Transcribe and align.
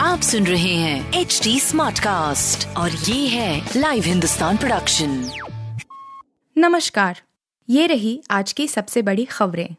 आप 0.00 0.20
सुन 0.20 0.46
रहे 0.46 0.74
हैं 0.74 1.12
एच 1.12 1.40
डी 1.44 1.60
स्मार्ट 1.60 1.98
कास्ट 1.98 2.68
और 2.76 2.90
ये 2.90 3.28
है 3.28 3.70
लाइव 3.76 4.02
हिंदुस्तान 4.02 4.56
प्रोडक्शन 4.56 5.30
नमस्कार 6.58 7.20
ये 7.70 7.86
रही 7.86 8.22
आज 8.30 8.52
की 8.52 8.68
सबसे 8.68 9.02
बड़ी 9.02 9.24
खबरें। 9.24 9.74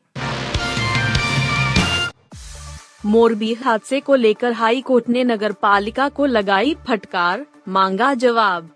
मोरबी 3.05 3.53
हादसे 3.53 3.99
को 3.99 4.15
लेकर 4.15 4.51
हाई 4.51 4.81
कोर्ट 4.81 5.09
ने 5.09 5.23
नगर 5.23 5.51
पालिका 5.51 6.09
को 6.09 6.25
लगाई 6.25 6.75
फटकार 6.87 7.45
मांगा 7.67 8.13
जवाब। 8.13 8.69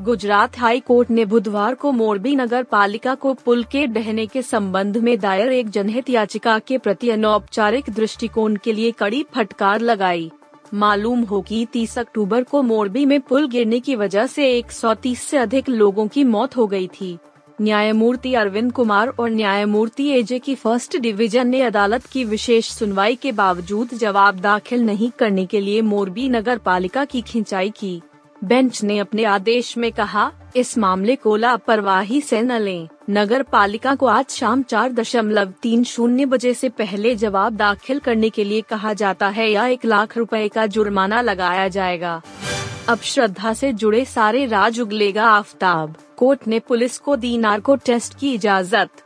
गुजरात 0.00 0.58
हाई 0.58 0.80
कोर्ट 0.80 1.10
ने 1.10 1.24
बुधवार 1.24 1.74
को 1.74 1.90
मोरबी 1.92 2.34
नगर 2.36 2.62
पालिका 2.62 3.14
को 3.14 3.32
पुल 3.34 3.62
के 3.64 3.86
डहने 3.86 4.26
के 4.26 4.42
संबंध 4.42 4.96
में 4.96 5.18
दायर 5.20 5.52
एक 5.52 5.70
जनहित 5.70 6.10
याचिका 6.10 6.58
के 6.58 6.78
प्रति 6.78 7.10
अनौपचारिक 7.10 7.90
दृष्टिकोण 7.90 8.56
के 8.56 8.72
लिए 8.72 8.90
कड़ी 8.90 9.24
फटकार 9.34 9.80
लगाई। 9.80 10.30
मालूम 10.74 11.22
हो 11.22 11.40
कि 11.40 11.66
30 11.72 11.98
अक्टूबर 11.98 12.42
को 12.42 12.62
मोरबी 12.62 13.04
में 13.06 13.20
पुल 13.20 13.48
गिरने 13.48 13.80
की 13.80 13.96
वजह 13.96 14.26
से 14.26 14.50
130 14.58 15.22
से 15.22 15.38
अधिक 15.38 15.68
लोगों 15.68 16.06
की 16.08 16.24
मौत 16.24 16.56
हो 16.56 16.66
गई 16.66 16.86
थी। 17.00 17.16
न्यायमूर्ति 17.60 18.34
अरविंद 18.34 18.72
कुमार 18.72 19.08
और 19.08 19.30
न्यायमूर्ति 19.30 20.08
एजे 20.08 20.38
की 20.38 20.54
फ़र्स्ट 20.54 20.96
डिवीज़न 20.96 21.48
ने 21.48 21.62
अदालत 21.62 22.04
की 22.04 22.24
विशेष 22.24 22.68
सुनवाई 22.68 23.14
के 23.14 23.32
बावजूद 23.32 23.94
जवाब 23.94 24.40
दाखिल 24.40 24.82
नहीं 24.82 25.10
करने 25.10 25.46
के 25.46 25.60
लिए 25.60 25.82
मोरबी 25.82 26.28
नगर 26.28 26.58
पालिका 26.58 27.04
की 27.04 27.20
खिंचाई 27.20 27.70
की। 27.70 28.00
बेंच 28.44 28.82
ने 28.82 28.98
अपने 28.98 29.24
आदेश 29.24 29.76
में 29.78 29.92
कहा, 29.92 30.30
इस 30.56 30.78
मामले 30.78 31.16
को 31.16 31.36
लापरवाही 31.36 32.20
से 32.20 32.42
न 32.42 32.52
लें। 32.52 32.88
नगर 33.10 33.42
पालिका 33.42 33.94
को 33.94 34.06
आज 34.06 34.30
शाम 34.30 34.62
चार 34.62 34.92
दशमलव 34.92 35.52
तीन 35.62 35.84
शून्य 35.84 36.26
बजे 36.26 36.54
से 36.54 36.68
पहले 36.68 37.14
जवाब 37.14 37.56
दाखिल 37.56 37.98
करने 37.98 38.30
के 38.30 38.44
लिए 38.44 38.60
कहा 38.60 38.92
जाता 38.92 39.28
है 39.28 39.50
या 39.50 39.66
एक 39.66 39.84
लाख 39.84 40.16
रुपए 40.16 40.48
का 40.48 40.66
जुर्माना 40.66 41.20
लगाया 41.20 41.68
जाएगा। 41.68 42.22
अब 42.88 42.98
श्रद्धा 42.98 43.52
से 43.52 43.72
जुड़े 43.72 44.04
सारे 44.04 44.46
राज 44.46 44.80
उगलेगा 44.80 45.24
आफ्ताब। 45.24 45.96
कोर्ट 46.16 46.46
ने 46.48 46.58
पुलिस 46.58 46.98
को 46.98 47.16
दी 47.16 47.36
नार्को 47.38 47.76
टेस्ट 47.76 48.18
की 48.18 48.32
इजाज़त। 48.34 49.04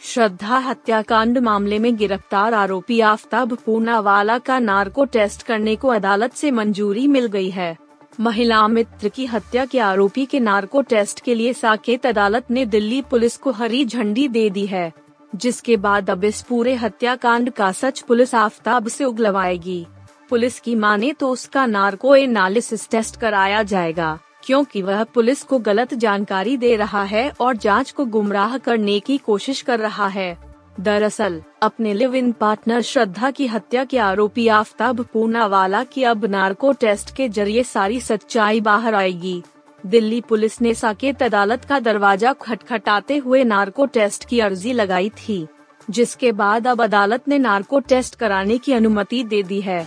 श्रद्धा 0.00 0.58
हत्याकांड 0.58 1.38
मामले 1.38 1.78
में 1.78 1.96
गिरफ़्तार 1.96 2.54
आरोपी 2.54 3.00
आफ्ताब 3.00 3.58
पूनावाला 3.66 4.38
का 4.38 4.58
नार्को 4.58 5.04
टेस्ट 5.04 5.42
करने 5.42 5.76
को 5.76 5.88
अदालत 5.88 6.32
से 6.32 6.50
मंजूरी 6.50 7.06
मिल 7.06 7.26
गई 7.26 7.50
है। 7.50 7.76
महिला 8.18 8.66
मित्र 8.68 9.08
की 9.08 9.26
हत्या 9.26 9.64
के 9.64 9.78
आरोपी 9.78 10.24
के 10.26 10.40
नार्को 10.40 10.80
टेस्ट 10.82 11.20
के 11.20 11.34
लिए 11.34 11.52
साकेत 11.52 12.06
अदालत 12.06 12.50
ने 12.50 12.64
दिल्ली 12.66 13.00
पुलिस 13.02 13.36
को 13.36 13.50
हरी 13.50 13.84
झंडी 13.84 14.26
दे 14.28 14.48
दी 14.50 14.66
है, 14.66 14.92
जिसके 15.32 15.76
बाद 15.76 16.10
अब 16.10 16.24
इस 16.24 16.40
पूरे 16.42 16.74
हत्याकांड 16.74 17.50
का 17.50 17.70
सच 17.72 18.00
पुलिस 18.00 18.34
आफ्ताब 18.34 18.88
से 18.88 19.04
उगलवाएगी। 19.04 19.86
पुलिस 20.30 20.58
की 20.60 20.74
माने 20.74 21.12
तो 21.12 21.28
उसका 21.28 21.66
नार्को 21.66 22.16
एनालिसिस 22.16 22.88
टेस्ट 22.90 23.16
कराया 23.16 23.62
जाएगा, 23.62 24.18
क्योंकि 24.44 24.82
वह 24.82 25.04
पुलिस 25.04 25.42
को 25.42 25.58
गलत 25.58 25.94
जानकारी 25.94 26.56
दे 26.56 26.74
रहा 26.76 27.02
है 27.04 27.28
और 27.40 27.56
जाँच 27.56 27.90
को 27.90 28.04
गुमराह 28.06 28.58
करने 28.58 29.00
की 29.00 29.18
कोशिश 29.18 29.62
कर 29.62 29.78
रहा 29.78 30.06
है। 30.08 30.36
दरअसल, 30.80 31.42
अपने 31.62 31.94
लिव 31.94 32.14
इन 32.14 32.32
पार्टनर 32.32 32.80
श्रद्धा 32.80 33.30
की 33.30 33.46
हत्या 33.46 33.84
के 33.84 33.98
आरोपी 33.98 34.48
आफ्ताब 34.48 35.00
पूनावाला 35.12 35.84
की 35.84 36.02
अब 36.02 36.24
नार्को 36.24 36.72
टेस्ट 36.72 37.14
के 37.14 37.28
ज़रिए 37.28 37.62
सारी 37.62 38.00
सच्चाई 38.00 38.60
बाहर 38.60 38.94
आएगी। 38.94 39.42
दिल्ली 39.86 40.20
पुलिस 40.20 40.62
ने 40.62 40.74
साकेत 40.74 41.22
अदालत 41.22 41.64
का 41.64 41.80
दरवाज़ा 41.80 42.32
खटखटाते 42.32 43.16
हुए 43.16 43.44
नार्को 43.44 43.86
टेस्ट 43.86 44.24
की 44.24 44.40
अर्जी 44.40 44.72
लगाई 44.72 45.08
थी, 45.08 45.46
जिसके 45.90 46.32
बाद 46.32 46.66
अब 46.66 46.82
अदालत 46.82 47.28
ने 47.28 47.38
नार्को 47.38 47.80
टेस्ट 47.80 48.14
कराने 48.14 48.58
की 48.58 48.72
अनुमति 48.72 49.24
दे 49.24 49.42
दी 49.42 49.60
है। 49.60 49.86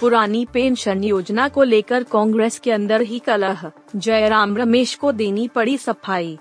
पुरानी 0.00 0.46
पेंशन 0.52 1.04
योजना 1.04 1.48
को 1.48 1.62
लेकर 1.62 2.02
कांग्रेस 2.02 2.58
के 2.58 2.72
अंदर 2.72 3.00
ही 3.00 3.18
कलह, 3.18 3.70
जयराम 3.96 4.56
रमेश 4.56 4.94
को 4.94 5.12
देनी 5.12 5.48
पड़ी 5.48 5.78
सफ़ाई। 5.78 6.38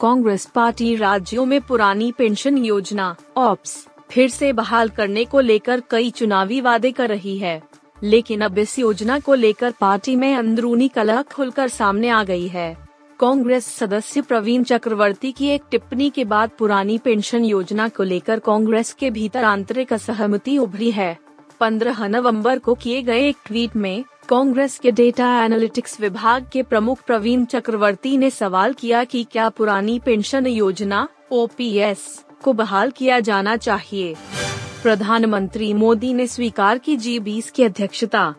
कांग्रेस 0.00 0.46
पार्टी 0.46 0.96
राज्यों 0.96 1.46
में 1.46 1.60
पुरानी 1.60 2.12
पेंशन 2.12 2.58
योजना, 2.58 3.16
ऑप्स, 3.36 3.86
फिर 4.10 4.28
से 4.28 4.52
बहाल 4.52 4.88
करने 4.88 5.24
को 5.24 5.40
लेकर 5.40 5.82
कई 5.90 6.10
चुनावी 6.10 6.60
वादे 6.60 6.92
कर 6.92 7.08
रही 7.08 7.38
है। 7.38 7.62
लेकिन 8.02 8.40
अब 8.40 8.58
इस 8.58 8.78
योजना 8.78 9.20
को 9.20 9.34
लेकर 9.34 9.74
पार्टी 9.80 10.16
में 10.16 10.36
अंदरूनी 10.36 10.88
कलह 10.88 11.22
खुलकर 11.22 11.68
सामने 11.68 12.08
आ 12.08 12.24
गई 12.24 12.48
है। 12.48 12.88
कांग्रेस 13.20 13.66
सदस्य 13.66 14.22
प्रवीण 14.22 14.62
चक्रवर्ती 14.62 15.32
की 15.32 15.48
एक 15.48 15.62
टिप्पणी 15.70 16.10
के 16.10 16.24
बाद 16.24 16.50
पुरानी 16.58 16.98
पेंशन 16.98 17.44
योजना 17.44 17.88
को 17.88 18.02
लेकर 18.02 18.38
कांग्रेस 18.38 18.92
के 18.92 19.10
भीतर 19.10 19.44
आंतरिक 19.44 19.92
असहमति 19.92 20.58
उभरी 20.58 20.90
है। 20.90 21.27
15 21.60 22.02
नवंबर 22.02 22.58
को 22.58 22.74
किए 22.74 23.02
गए 23.02 23.28
एक 23.28 23.36
ट्वीट 23.46 23.76
में, 23.76 24.04
कांग्रेस 24.28 24.78
के 24.78 24.90
डेटा 24.90 25.44
एनालिटिक्स 25.44 26.00
विभाग 26.00 26.50
के 26.52 26.62
प्रमुख 26.62 26.98
प्रवीण 27.06 27.44
चक्रवर्ती 27.44 28.16
ने 28.16 28.30
सवाल 28.30 28.72
किया 28.72 29.04
कि 29.04 29.26
क्या 29.32 29.48
पुरानी 29.48 29.98
पेंशन 29.98 30.46
योजना, 30.46 31.08
ओपीएस, 31.32 32.24
को 32.42 32.52
बहाल 32.52 32.90
किया 32.90 33.20
जाना 33.20 33.56
चाहिए? 33.56 34.14
प्रधानमंत्री 34.82 35.72
मोदी 35.74 36.12
ने 36.14 36.26
स्वीकार 36.26 36.78
की 36.78 36.96
जी 36.96 37.18
बीस 37.18 37.50
की 37.50 37.62
अध्यक्षता। 37.62 38.34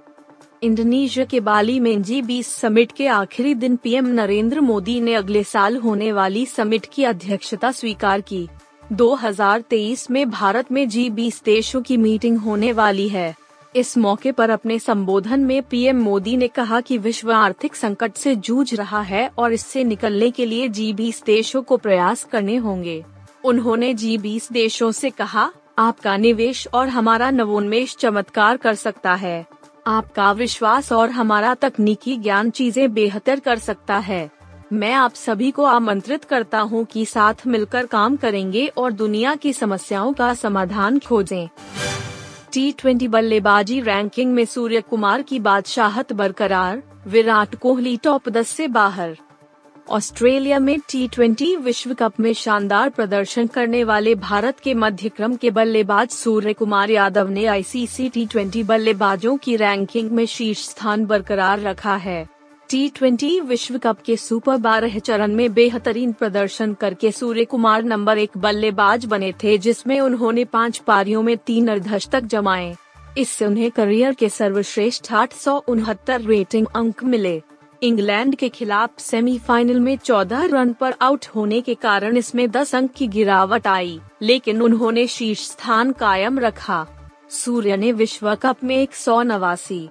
इंडोनेशिया 0.63 1.25
के 1.25 1.40
बाली 1.40 1.80
में 1.80 2.01
जी 2.01 2.22
बीस 2.22 2.47
समिट 2.47 2.91
के 2.91 3.07
आखिरी 3.07 3.53
दिन 3.53 3.75
पीएम 3.75 4.07
नरेंद्र 4.07 4.62
मोदी 4.62 5.01
ने 5.01 5.13
अगले 5.13 5.44
साल 5.44 5.78
होने 5.78 6.12
वाली 6.12 6.46
समिट 6.46 6.86
की 6.94 7.03
अध्यक्षता 7.03 7.72
स्वीकार 7.72 8.22
की। 8.22 8.47
2023 8.94 10.10
में 10.12 10.30
भारत 10.30 10.72
में 10.72 10.90
जी 10.90 11.10
बीस 11.10 11.42
देशों 11.44 11.82
की 11.82 11.98
मीटिंग 11.98 12.38
होने 12.38 12.72
वाली 12.72 13.10
है। 13.10 13.36
इस 13.76 13.98
मौके 13.98 14.32
पर 14.32 14.50
अपने 14.50 14.80
संबोधन 14.80 15.40
में 15.40 15.62
पीएम 15.64 16.02
मोदी 16.02 16.38
ने 16.38 16.48
कहा 16.48 16.82
कि 16.82 16.98
विश्व 16.98 17.32
आर्थिक 17.32 17.76
संकट 17.76 18.14
से 18.14 18.36
जूझ 18.36 18.74
रहा 18.74 19.02
है 19.02 19.30
और 19.38 19.54
इससे 19.54 19.84
निकलने 19.84 20.32
के 20.32 20.46
लिए 20.46 20.68
जी 20.70 20.94
बीस 20.94 21.24
देशों 21.26 21.62
को 21.62 21.78
प्रयास 21.78 22.24
करने 22.24 22.56
होंगे। 22.56 23.04
उन्होंने 23.44 23.94
जी 23.94 24.18
बीस 24.18 24.52
देशों 24.52 24.92
से 24.92 25.10
कहा, 25.10 25.52
आपका 25.80 26.18
निवेश 26.18 26.68
और 26.74 26.88
हमारा 26.88 27.30
नवोन्मेष 27.32 27.96
चमत्कार 27.96 28.58
कर 28.58 28.76
सकता 28.76 29.14
है। 29.14 29.46
आपका 29.88 30.32
विश्वास 30.32 30.92
और 30.92 31.10
हमारा 31.10 31.54
तकनीकी 31.54 32.18
ज्ञान 32.18 32.50
चीज़ें 32.50 32.94
बेहतर 32.94 33.40
कर 33.40 33.60
सकता 33.60 33.98
है। 33.98 34.39
मैं 34.74 34.91
आप 34.94 35.13
सभी 35.13 35.50
को 35.52 35.63
आमंत्रित 35.63 36.24
करता 36.24 36.59
हूँ 36.59 36.84
कि 36.85 37.06
साथ 37.06 37.46
मिलकर 37.47 37.85
काम 37.85 38.16
करेंगे 38.16 38.66
और 38.78 38.91
दुनिया 38.91 39.34
की 39.35 39.53
समस्याओं 39.53 40.13
का 40.13 40.34
समाधान 40.34 41.00
खोजें। 41.00 41.47
टी 42.53 42.72
ट्वेंटी 42.72 43.07
बल्लेबाजी 43.07 43.80
रैंकिंग 43.81 44.34
में 44.34 44.44
सूर्य 44.46 44.81
कुमार 44.81 45.22
की 45.22 45.40
बादशाहत 45.40 46.13
बरकरार, 46.13 46.84
विराट 47.07 47.56
कोहली 47.56 47.97
टॉप 47.97 48.30
दस 48.30 48.50
से 48.50 48.68
बाहर 48.68 49.18
ऑस्ट्रेलिया 49.90 50.59
में 50.59 50.80
टी 50.90 51.07
ट्वेंटी 51.07 51.56
विश्व 51.56 51.94
कप 51.94 52.19
में 52.19 52.34
शानदार 52.34 52.90
प्रदर्शन 52.90 53.47
करने 53.47 53.84
वाले 53.84 54.16
भारत 54.16 54.59
के 54.59 54.74
मध्य 54.74 55.09
क्रम 55.09 55.36
के 55.36 55.51
बल्लेबाज 55.51 56.09
सूर्य 56.09 56.53
कुमार 56.53 56.90
यादव 56.90 57.30
ने 57.30 57.46
आईसीसी 57.46 58.09
टी 58.09 58.25
ट्वेंटी 58.25 58.63
बल्लेबाजों 58.63 59.38
की 59.38 59.56
रैंकिंग 59.56 60.12
में 60.12 60.25
शीर्ष 60.25 60.69
स्थान 60.69 61.06
बरकरार 61.06 61.59
रखा 61.59 61.96
है 61.96 62.28
टी 62.69 62.88
ट्वेंटी 62.90 63.40
विश्व 63.40 63.78
कप 63.78 64.02
के 64.06 64.16
सुपर 64.18 64.57
बारह 64.57 64.97
चरण 65.00 65.34
में 65.35 65.53
बेहतरीन 65.53 66.12
प्रदर्शन 66.13 66.74
करके 66.74 67.12
सूर्य 67.12 67.46
कुमार 67.46 67.84
नंबर 67.84 68.18
एक 68.18 68.38
बल्लेबाज 68.38 69.06
बने 69.06 69.31
थे, 69.44 69.57
जिसमें 69.57 70.00
उन्होंने 70.00 70.44
पाँच 70.46 70.78
पारियों 70.78 71.24
में 71.24 71.35
तीन 71.38 71.68
अर्धशतक 71.68 72.24
जमाए। 72.24 72.75
इससे 73.18 73.46
उन्हें 73.46 73.72
करियर 73.72 74.13
के 74.13 74.30
सर्वश्रेष्ठ 74.30 75.12
आठ 75.13 75.34
सौ 75.34 75.57
उनहत्तर 75.68 76.22
रेटिंग 76.22 76.68
अंक 76.75 77.03
मिले। 77.03 77.41
इंग्लैंड 77.81 78.35
के 78.35 78.50
खिलाफ 78.50 79.00
सेमीफाइनल 79.00 79.80
में 79.80 79.96
14 79.97 80.46
रन 80.46 80.74
पर 80.74 80.96
आउट 81.01 81.25
होने 81.25 81.62
के 81.62 81.75
कारण 81.75 82.18
इसमें 82.18 82.50
10 82.51 82.75
अंक 82.75 82.91
की 82.91 83.07
गिरावट 83.07 83.68
आई, 83.68 84.00
लेकिन 84.22 84.62
उन्होंने 84.62 85.07
शीर्ष 85.07 85.50
स्थान 85.50 85.92
कायम 85.92 86.39
रखा। 86.39 86.86
सूर्य 87.30 87.77
ने 87.77 87.92
विश्व 87.92 88.36
कप 88.36 88.63
में 88.63 88.77
एक 88.77 88.95
सौ 88.95 89.22
नवासी 89.24 89.88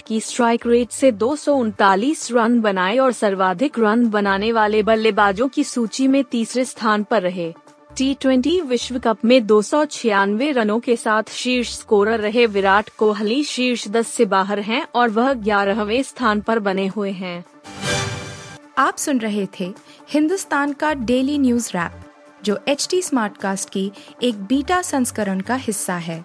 की 0.00 0.20
स्ट्राइक 0.20 0.66
रेट 0.66 0.90
से 0.90 1.12
दो 1.12 1.36
सौ 1.36 1.54
उनतालीस 1.54 2.32
रन 2.32 2.60
बनाए 2.60 2.96
और 2.98 3.12
सर्वाधिक 3.12 3.78
रन 3.78 4.06
बनाने 4.06 4.52
वाले 4.52 4.82
बल्लेबाजों 4.82 5.48
की 5.48 5.64
सूची 5.64 6.08
में 6.08 6.24
तीसरे 6.24 6.64
स्थान 6.64 7.04
पर 7.04 7.22
रहे। 7.22 7.54
टी 7.98 8.60
विश्व 8.60 8.98
कप 8.98 9.24
में 9.24 9.46
दो 9.46 9.62
सौ 9.62 9.84
छियानवे 9.84 10.52
रनों 10.52 10.80
के 10.80 10.96
साथ 10.96 11.22
शीर्ष 11.30 11.78
स्कोरर 11.78 12.20
रहे 12.20 12.46
विराट 12.46 12.90
कोहली 12.98 13.44
शीर्ष 13.44 13.88
दस 13.88 14.08
से 14.08 14.24
बाहर 14.24 14.60
हैं 14.60 14.86
और 14.94 15.08
वह 15.08 15.32
ग्यारहवें 15.32 16.02
स्थान 16.02 16.40
पर 16.40 16.58
बने 16.58 16.86
हुए 16.86 17.10
हैं। 17.10 17.44
आप 18.78 18.96
सुन 18.96 19.18
रहे 19.18 19.46
थे 19.60 19.74
हिंदुस्तान 20.10 20.72
का 20.72 20.94
डेली 20.94 21.38
न्यूज़ 21.38 21.70
रैप 21.70 21.92
जो 22.44 22.58
एच 22.68 22.88
टी 22.90 23.02
स्मार्ट 23.02 23.36
कास्ट 23.36 23.70
की 23.70 23.92
एक 24.22 24.44
बीटा 24.44 24.82
संस्करण 24.82 25.40
का 25.40 25.54
हिस्सा 25.54 25.94
है। 25.94 26.24